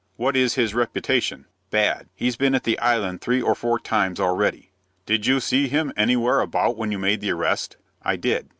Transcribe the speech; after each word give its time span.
"What 0.15 0.35
is 0.35 0.55
his 0.55 0.73
reputation?" 0.73 1.45
"Bad. 1.69 2.09
He's 2.15 2.35
been 2.35 2.55
at 2.55 2.63
the 2.63 2.79
Island 2.79 3.21
three 3.21 3.39
or 3.39 3.53
four 3.53 3.77
times 3.77 4.19
already." 4.19 4.71
"Did 5.05 5.27
you 5.27 5.39
see 5.39 5.67
him 5.67 5.93
anywhere 5.95 6.39
about 6.39 6.75
when 6.75 6.91
you 6.91 6.97
made 6.97 7.21
the 7.21 7.29
arrest?" 7.29 7.77
"I 8.01 8.15
did." 8.15 8.49